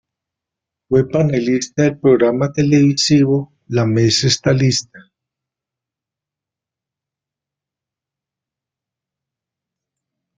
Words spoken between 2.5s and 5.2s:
televisivo "La mesa está lista".